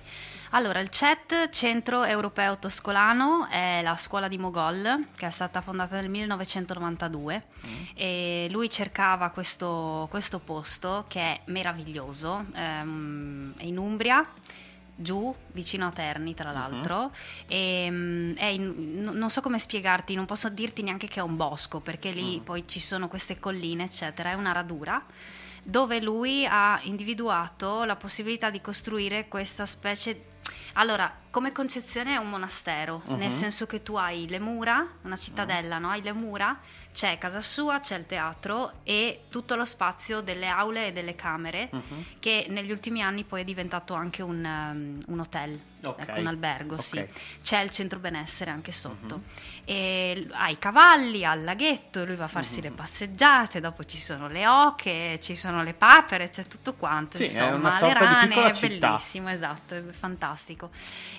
[0.51, 5.95] allora il CET, Centro Europeo Toscolano, è la scuola di Mogol che è stata fondata
[5.99, 7.83] nel 1992 Mm.
[7.95, 14.27] e lui cercava questo, questo posto che è meraviglioso, ehm, è in Umbria,
[14.95, 17.11] giù, vicino a Terni tra l'altro,
[17.47, 21.23] e, mm, è in- n- non so come spiegarti, non posso dirti neanche che è
[21.23, 22.43] un bosco perché lì Mm.
[22.43, 25.03] poi ci sono queste colline eccetera, è una radura
[25.65, 30.25] dove lui ha individuato la possibilità di costruire questa specie
[30.73, 33.15] allora, come concezione è un monastero, Mhm.
[33.17, 35.89] nel senso che tu hai le mura, una cittadella, no?
[35.89, 36.59] Hai le mura,
[36.93, 41.69] c'è casa sua, c'è il teatro e tutto lo spazio delle aule e delle camere
[41.71, 42.05] Mhm.
[42.19, 45.99] che negli ultimi anni poi è diventato anche un, um, un hotel, Ok.
[45.99, 46.99] ecco, un albergo, sì.
[46.99, 47.09] Ok.
[47.41, 49.21] C'è il centro benessere anche sotto.
[49.65, 49.73] Mhm.
[50.27, 52.63] L- ha i cavalli, ha il laghetto, lui va a farsi Mhm.
[52.63, 57.23] le passeggiate, dopo ci sono le oche, ci sono le papere, c'è tutto quanto, Sì,
[57.23, 58.87] è insomma, una le sorta di rane, è città.
[58.89, 60.69] bellissimo, esatto, è fantastico.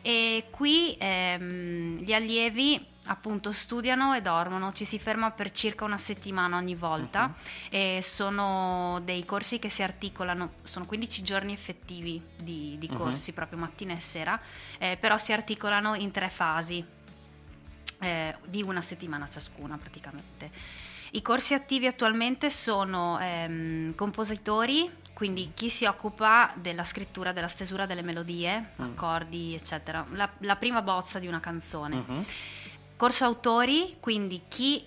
[0.03, 5.99] E qui ehm, gli allievi appunto studiano e dormono, ci si ferma per circa una
[5.99, 7.35] settimana ogni volta Mhm.
[7.71, 12.97] e sono dei corsi che si articolano, sono 15 giorni effettivi di, di Mhm.
[12.97, 14.41] corsi, proprio mattina e sera,
[14.79, 16.85] eh, però si articolano in tre fasi
[18.01, 20.51] eh, di una settimana ciascuna praticamente.
[21.13, 27.87] I corsi attivi attualmente sono ehm, compositori, quindi chi si occupa della scrittura, della stesura
[27.87, 28.85] delle melodie, Mm.
[28.85, 31.97] accordi, eccetera, la, la prima bozza di una canzone.
[31.97, 32.25] Mhm.
[32.97, 34.85] Corso autori, quindi chi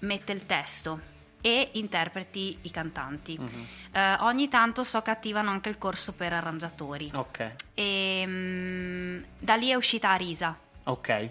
[0.00, 1.00] mette il testo
[1.40, 3.36] e interpreti i cantanti.
[3.38, 3.66] Mhm.
[3.92, 7.10] Eh, ogni tanto so che attivano anche il corso per arrangiatori.
[7.14, 10.56] Ok, E mm, da lì è uscita Arisa.
[10.84, 11.30] ok.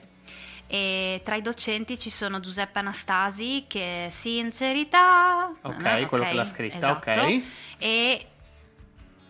[0.69, 6.07] E tra i docenti ci sono Giuseppe Anastasi che sincerità Ok, no?
[6.09, 7.09] quello che l'ha scritta, esatto.
[7.11, 7.41] ok.
[7.77, 8.27] e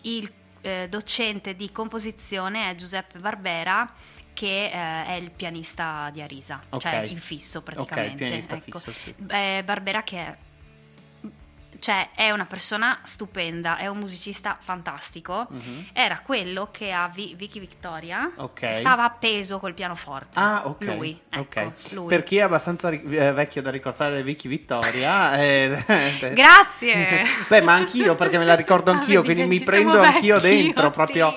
[0.02, 0.32] il
[0.62, 3.88] eh, docente di composizione è Giuseppe Barbera
[4.38, 6.80] che eh, è il pianista di Arisa, Ok.
[6.80, 8.12] cioè il fisso praticamente.
[8.12, 8.78] Ok, pianista ecco.
[8.78, 9.12] fisso, sì.
[9.26, 10.36] Eh, Barbera che è
[11.80, 15.46] cioè è una persona stupenda, è un musicista fantastico.
[15.48, 15.86] Mhm.
[15.92, 18.74] Era quello che a Vi- Vicky Victoria Ok.
[18.74, 20.38] stava appeso col pianoforte.
[20.38, 20.82] Ah, ok.
[20.84, 21.92] Lui, ecco, ok.
[21.92, 22.06] lui.
[22.08, 25.84] Per chi è abbastanza ri- eh, vecchio da ricordare Vicky Vittoria, eh,
[26.34, 27.24] Grazie.
[27.48, 30.62] Beh, ma anch'io perché me la ricordo Ah, anch'io, vedi, quindi mi prendo anch'io vecchi,
[30.62, 31.34] dentro proprio.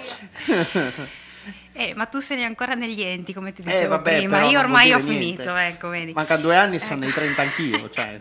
[1.73, 4.43] Eh, ma tu sei ancora negli enti, come ti Eh, dicevo vabbè, prima.
[4.43, 5.67] Io ormai ho dire finito, niente.
[5.75, 6.13] ecco, vedi.
[6.13, 6.99] Mancano due anni, sono Ecco.
[7.03, 8.17] nei 30 anch'io, cioè,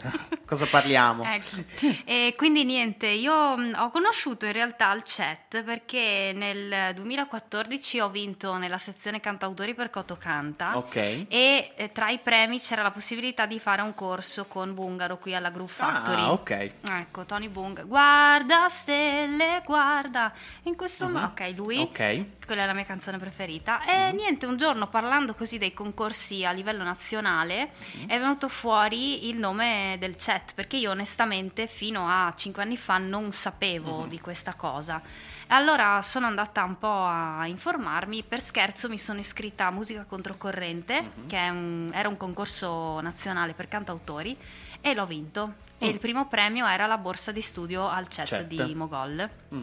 [0.47, 1.25] cosa parliamo?
[1.25, 1.57] Ecco.
[2.05, 8.09] E quindi niente, io mh, ho conosciuto in realtà il chat perché nel 2014 ho
[8.09, 10.77] vinto nella sezione cantautori per Coto Canta.
[10.77, 10.97] Ok.
[11.29, 15.35] E eh, tra i premi c'era la possibilità di fare un corso con Bungaro qui
[15.35, 16.21] alla Groove Factory.
[16.23, 16.71] Ah, ok.
[16.89, 20.33] Ecco, Tony Bung, guarda stelle, guarda.
[20.65, 21.13] In questo Mhm.
[21.13, 22.25] modo, ok, lui, Ok.
[22.47, 23.39] quella è la mia canzone preferita.
[23.87, 24.17] E Mhm.
[24.17, 28.09] niente, un giorno parlando così dei concorsi a livello nazionale Mhm.
[28.09, 32.99] è venuto fuori il nome del chat, perché io onestamente fino a cinque anni fa
[32.99, 34.09] non sapevo Mhm.
[34.09, 35.01] di questa cosa.
[35.03, 40.05] E allora sono andata un po' a informarmi, per scherzo mi sono iscritta a Musica
[40.05, 41.27] Controcorrente, Mhm.
[41.27, 44.37] che un- era un concorso nazionale per cantautori,
[44.83, 45.55] e l'ho vinto.
[45.79, 45.89] E Mm.
[45.91, 48.43] il primo premio era la borsa di studio al chat, Chat.
[48.43, 49.29] di Mogol.
[49.55, 49.61] Mm.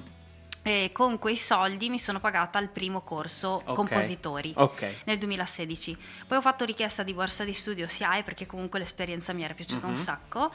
[0.68, 3.74] E con quei soldi mi sono pagata il primo corso Ok.
[3.74, 4.96] compositori Ok.
[5.06, 5.98] nel 2016.
[6.28, 9.86] Poi ho fatto richiesta di borsa di studio SIAE perché comunque l'esperienza mi era piaciuta
[9.86, 9.92] Mhm.
[9.94, 10.52] un sacco.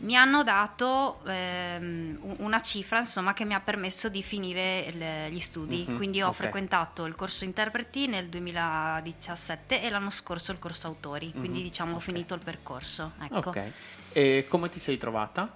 [0.00, 5.32] mi hanno dato ehm, un- una cifra insomma che mi ha permesso di finire il-
[5.32, 5.86] gli studi.
[5.88, 6.34] Mhm, Quindi ho ok.
[6.34, 11.30] frequentato il corso interpreti nel 2017 e l'anno scorso il corso autori.
[11.32, 13.12] Quindi Mhm, diciamo ho finito il percorso.
[13.22, 13.54] Ecco.
[14.12, 15.50] E come ti sei trovata?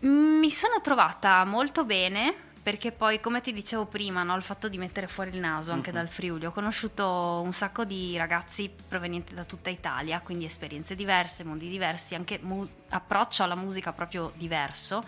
[0.00, 2.34] Mi sono trovata molto bene
[2.66, 5.90] perché poi, come ti dicevo prima, no, il fatto di mettere fuori il naso anche
[5.90, 5.96] Mhm.
[5.96, 11.44] dal Friuli, ho conosciuto un sacco di ragazzi provenienti da tutta Italia, quindi esperienze diverse,
[11.44, 15.00] mondi diversi, anche mu- approccio alla musica proprio diverso.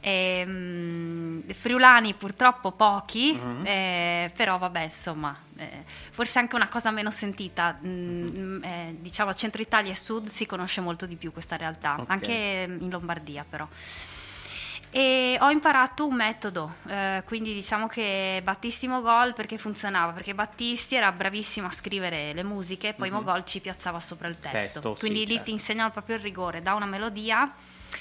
[0.00, 3.62] Ehm, friulani purtroppo pochi, Mhm.
[3.64, 9.34] eh, però vabbè insomma, eh, forse anche una cosa meno sentita, mm, eh, diciamo a
[9.34, 12.04] centro Italia e sud si conosce molto di più questa realtà, Ok.
[12.10, 13.68] anche in Lombardia però.
[14.90, 20.12] E ho imparato un metodo, eh, quindi diciamo che Battisti Mogol perché funzionava?
[20.12, 23.16] Perché Battisti era bravissimo a scrivere le musiche, poi Mhm.
[23.16, 24.56] Mogol ci piazzava sopra il testo.
[24.80, 25.44] Testo, sì, quindi lì certo.
[25.44, 27.52] ti insegnano proprio il rigore, da una melodia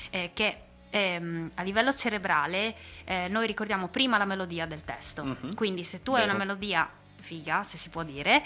[0.09, 0.57] eh, che
[0.89, 2.73] ehm, a livello cerebrale
[3.03, 5.25] eh, noi ricordiamo prima la melodia del testo.
[5.25, 5.55] Mhm.
[5.55, 6.29] Quindi se tu hai Vero.
[6.35, 8.45] una melodia figa, se si può dire,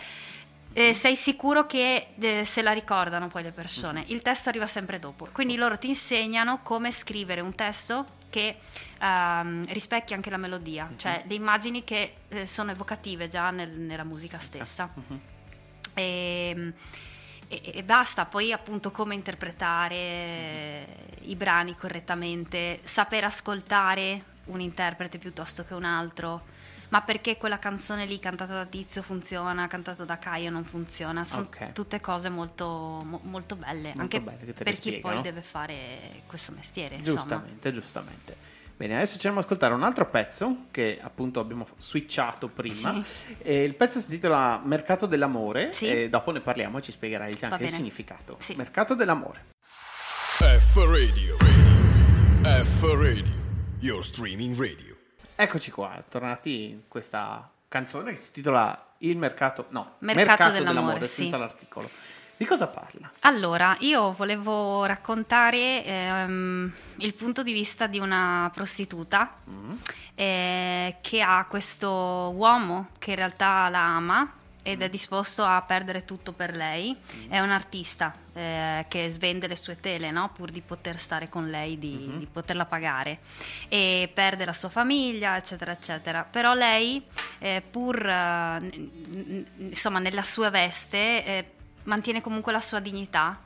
[0.74, 4.04] eh, sei sicuro che eh, se la ricordano poi le persone.
[4.08, 5.28] Il testo arriva sempre dopo.
[5.32, 8.56] Quindi loro ti insegnano come scrivere un testo che
[9.00, 14.04] ehm, rispecchia anche la melodia, cioè le immagini che eh, sono evocative già nel- nella
[14.04, 14.90] musica stessa.
[14.92, 15.20] Mhm.
[15.94, 16.74] E,
[17.48, 20.88] e- e basta, poi appunto come interpretare eh,
[21.22, 26.46] i brani correttamente, saper ascoltare un interprete piuttosto che un altro,
[26.92, 31.44] ma perché quella canzone lì cantata da Tizio funziona, cantata da Caio non funziona, sono
[31.44, 31.72] Ok.
[31.74, 32.66] tutte cose molto,
[33.04, 35.14] mo- molto belle, Molto anche belle che te le per chi spiegano.
[35.16, 36.96] poi deve fare questo mestiere.
[36.96, 37.18] Insomma.
[37.20, 38.36] Giustamente, giustamente.
[38.78, 43.02] Bene, adesso ci andiamo ad ascoltare un altro pezzo che appunto abbiamo switchato prima.
[43.04, 43.36] Sì.
[43.40, 45.88] E il pezzo si intitola Mercato dell'amore Sì.
[45.88, 47.70] e dopo ne parliamo e ci spiegherai anche il bene.
[47.70, 48.38] significato.
[48.40, 48.56] Sì.
[48.56, 49.46] Mercato dell'amore.
[50.40, 51.38] F Radio.
[52.42, 53.40] F Radio.
[53.82, 54.91] Your streaming radio.
[55.36, 61.24] Eccoci qua, tornati in questa canzone che si intitola Il mercato, no, Mercato dell'amore, sì.
[61.24, 61.90] senza l'articolo.
[62.38, 63.12] Di cosa parla?
[63.22, 69.72] Allora, io volevo raccontare ehm, il punto di vista di una prostituta Mm.
[70.16, 71.90] eh, che ha questo
[72.36, 74.32] uomo che in realtà la ama
[74.64, 76.96] ed è disposto a perdere tutto per lei.
[77.28, 80.30] È un artista eh, che svende le sue tele no?
[80.34, 82.20] pur di poter stare con lei, di, Mhm.
[82.20, 83.20] di poterla pagare
[83.70, 86.24] e perde la sua famiglia, eccetera, eccetera.
[86.24, 87.04] Però lei,
[87.40, 88.90] eh, pur eh,
[89.58, 91.52] insomma, nella sua veste, eh,
[91.84, 93.40] mantiene comunque la sua dignità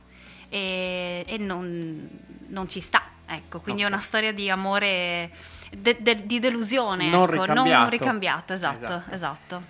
[0.50, 2.10] e, e non,
[2.48, 3.02] non ci sta.
[3.28, 3.90] Ecco, quindi Ok.
[3.90, 5.32] è una storia di amore,
[5.76, 7.80] de- de- di delusione, Non ecco, ricambiato.
[7.80, 9.14] non ricambiato, esatto, Esatto.
[9.14, 9.62] esatto.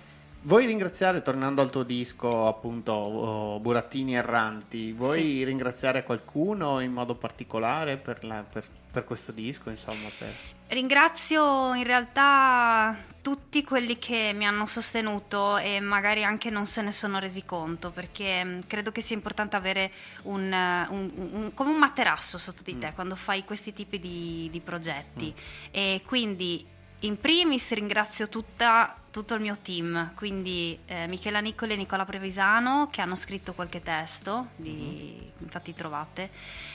[0.46, 5.44] Vuoi ringraziare, tornando al tuo disco, appunto, oh, Burattini Erranti, vuoi Sì.
[5.44, 10.08] ringraziare qualcuno in modo particolare per, la- per- per questo disco, insomma?
[10.16, 10.32] Per...
[10.68, 16.92] Ringrazio in realtà tutti quelli che mi hanno sostenuto e magari anche non se ne
[16.92, 19.90] sono resi conto, perché mh, credo che sia importante avere
[20.22, 22.94] un, eh, un- un- come un materasso sotto di te Mm.
[22.94, 25.34] quando fai questi tipi di, di progetti.
[25.72, 26.64] E quindi
[27.00, 32.86] in primis ringrazio tutta- tutto il mio team, quindi eh, Michela Niccoli e Nicola Previsano
[32.90, 36.28] che hanno scritto qualche testo, di- infatti trovate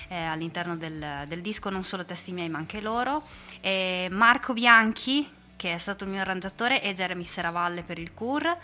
[0.08, 3.21] eh, all'interno del, del disco non solo testi miei ma anche loro,
[3.60, 8.58] e Marco Bianchi che è stato il mio arrangiatore e Jeremy Seravalle per il CUR.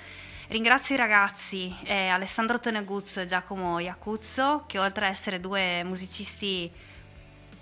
[0.48, 6.72] Ringrazio i ragazzi eh, Alessandro Toneguzzo e Giacomo Iacuzzo che oltre a essere due musicisti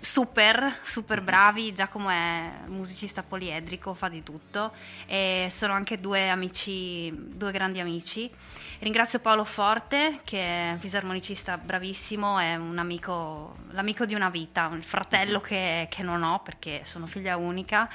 [0.00, 1.72] super, super bravi.
[1.72, 4.72] Giacomo è musicista poliedrico, fa di tutto
[5.06, 8.30] e sono anche due amici, due grandi amici.
[8.78, 14.70] Ringrazio Paolo Forte, che è un fisarmonicista bravissimo, è un amico, l'amico di una vita,
[14.74, 17.88] il fratello che, che non ho perché sono figlia unica.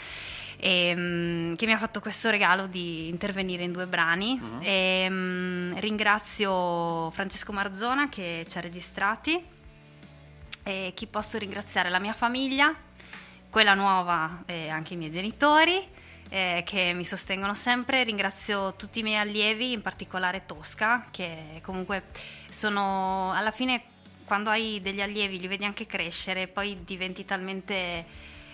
[0.63, 4.39] E, mm, che mi ha fatto questo regalo di intervenire in due brani.
[4.39, 4.59] Mhm.
[4.61, 9.59] E, mm, ringrazio Francesco Marzona che ci ha registrati.
[10.63, 11.89] E chi posso ringraziare?
[11.89, 12.73] La mia famiglia,
[13.49, 15.83] quella nuova e anche i miei genitori
[16.29, 18.03] eh, che mi sostengono sempre.
[18.03, 22.03] Ringrazio tutti i miei allievi, in particolare Tosca, che comunque
[22.49, 23.83] sono alla fine
[24.25, 28.05] quando hai degli allievi li vedi anche crescere, poi diventi talmente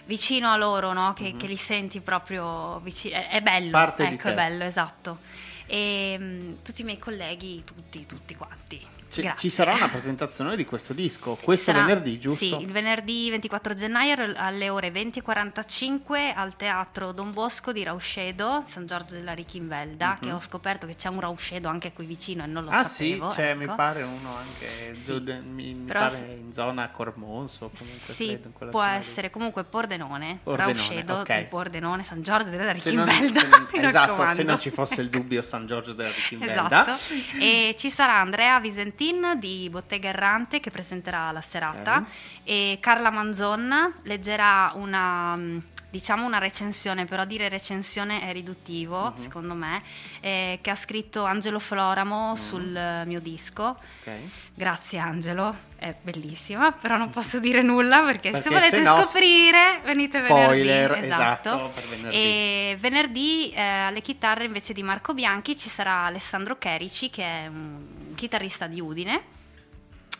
[0.05, 1.13] vicino a loro, no?
[1.13, 1.37] che, Mhm.
[1.37, 3.15] che li senti proprio vicino.
[3.15, 5.19] È, è bello, Parte ecco, è bello, esatto.
[5.67, 8.83] E mm, tutti i miei colleghi, tutti, tutti quanti.
[9.09, 9.39] Ci, Grazie.
[9.49, 12.43] ci sarà una presentazione di questo disco, questo Sarà- venerdì, giusto?
[12.43, 18.85] Sì, il venerdì 24 gennaio alle ore 20.45 al teatro Don Bosco di Rauscedo, San
[18.85, 22.63] Giorgio della Richinvelda, che ho scoperto che c'è un Rauscedo anche qui vicino e non
[22.65, 22.75] lo Mhm.
[22.75, 23.29] ah sapevo.
[23.29, 23.59] sì, c'è, ecco.
[23.59, 25.23] mi pare uno anche Sì.
[25.23, 28.97] de- mi, mi pare in zona Cormonso, comunque Sì, credo, può zona lì.
[28.99, 31.37] essere comunque Pordenone, Pordenone, Rauscedo ok.
[31.37, 33.39] di Pordenone, San Giorgio della Se Richinvelda.
[33.39, 36.53] se non- mi esatto, se non ci fosse il dubbio San Giorgio della Richinvelda.
[36.93, 37.13] Esatto.
[37.39, 38.59] E ci sarà Andrea
[38.97, 42.05] Visentin di Bottega Errante che presenterà la serata Ok.
[42.43, 49.15] e Carla Manzonna leggerà una mh, diciamo una recensione, però dire recensione è riduttivo, Mhm.
[49.17, 49.81] secondo me,
[50.19, 52.35] eh, che ha scritto Angelo Floramo Mhm.
[52.35, 53.77] sul eh, mio disco.
[54.01, 54.11] Ok.
[54.53, 59.01] Grazie Angelo, è bellissima, però non posso dire nulla perché, Perché se volete se no-
[59.01, 61.05] scoprire venite Spoiler, venerdì.
[61.05, 62.15] esatto, per venerdì.
[62.15, 67.47] E venerdì eh, alle chitarre invece di Marco Bianchi ci sarà Alessandro Cherici che è
[67.47, 69.21] un chitarrista di Udine.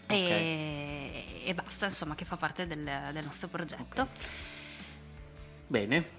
[0.09, 4.01] E, e basta, insomma, che fa parte del, del nostro progetto.
[4.03, 4.07] Ok.
[5.67, 6.15] Bene.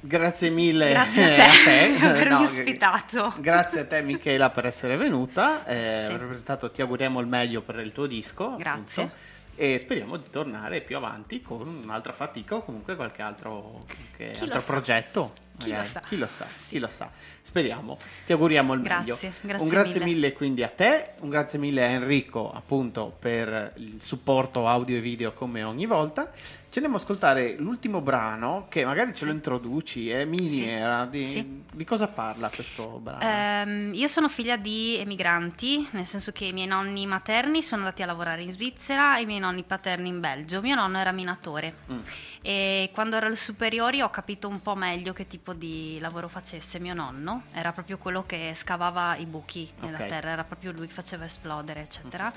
[0.00, 3.34] Grazie mille Grazie a te per avermi No, ospitato.
[3.38, 6.12] Grazie a te Michela per essere venuta, eh, Sì.
[6.12, 8.54] aver presentato, ti auguriamo il meglio per il tuo disco.
[8.56, 9.02] Grazie.
[9.02, 9.26] appunto,
[9.60, 13.82] e speriamo di tornare più avanti con un'altra fatica o comunque qualche altro,
[14.14, 15.32] qualche altro progetto.
[15.58, 16.00] Chi lo sa?
[16.06, 16.68] Chi lo sa, Sì.
[16.68, 17.10] chi lo sa.
[17.42, 17.98] Speriamo.
[18.24, 19.18] Ti auguriamo il Grazie, meglio.
[19.42, 20.14] grazie un grazie mille.
[20.14, 20.32] mille.
[20.34, 25.32] quindi a te, un grazie mille a Enrico appunto per il supporto audio e video
[25.32, 26.30] come ogni volta.
[26.70, 29.36] Ci andiamo ad ascoltare l'ultimo brano che magari ce lo Sì.
[29.36, 31.06] introduci, è miniera.
[31.06, 31.62] Di, Sì.
[31.72, 33.20] di cosa parla questo brano?
[33.22, 38.02] Ehm, io sono figlia di emigranti, nel senso che i miei nonni materni sono andati
[38.02, 40.60] a lavorare in Svizzera e i miei nonni paterni in Belgio.
[40.60, 41.98] Mio nonno era minatore Mm.
[42.42, 46.78] E quando ero alle superiori ho capito un po' meglio che tipo di lavoro facesse
[46.78, 47.42] mio nonno.
[47.52, 50.06] Era proprio quello che scavava i buchi nella Ok.
[50.06, 52.32] terra, era proprio lui che faceva esplodere, eccetera.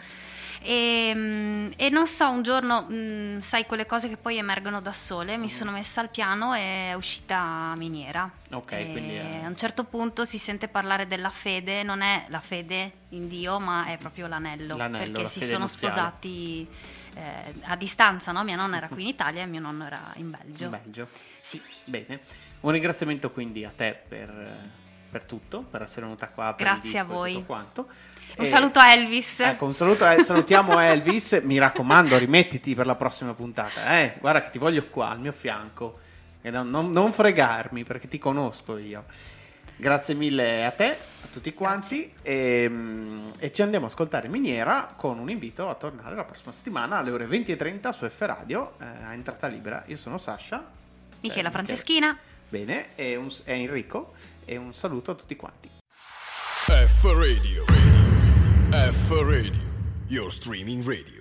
[0.63, 4.93] E, mm, e non so, un giorno, mm, sai, quelle cose che poi emergono da
[4.93, 8.29] sole, mi sono messa al piano e è uscita miniera.
[8.51, 12.25] Ok, E quindi è- a un certo punto si sente parlare della fede, non è
[12.27, 14.75] la fede in Dio, ma è proprio l'anello.
[14.75, 15.67] L'anello, perché si sono nuziale.
[15.87, 16.67] sposati
[17.15, 18.43] eh, a distanza, no?
[18.43, 20.65] Mia nonna era qui in Italia e mio nonno era in Belgio.
[20.65, 21.07] In Belgio.
[21.41, 21.61] Sì.
[21.85, 22.19] Bene.
[22.61, 24.59] Un ringraziamento quindi a te per,
[25.09, 27.33] per tutto, per essere venuta qua per il Grazie a voi.
[27.33, 27.87] tutto quanto.
[28.37, 29.41] Un saluto a Elvis.
[29.41, 34.15] Ecco, un saluto, eh, salutiamo Elvis, mi raccomando, rimettiti per la prossima puntata, eh?
[34.19, 35.99] Guarda che ti voglio qua, al mio fianco,
[36.43, 39.03] non, non- non fregarmi perché ti conosco io.
[39.81, 44.93] Grazie mille a te, a tutti quanti, e, mm, e ci andiamo a ascoltare Miniera
[44.95, 48.85] con un invito a tornare la prossima settimana alle ore 20.30 su F Radio, eh,
[48.85, 49.83] a entrata libera.
[49.87, 50.63] Io sono Sasha.
[51.21, 52.15] Michela Eh, Franceschina.
[52.47, 54.13] Bene, e, un- e Enrico,
[54.45, 55.67] e un saluto a tutti quanti.
[56.67, 57.65] F Radio.
[58.69, 59.69] F Radio.
[60.09, 61.20] Your streaming radio.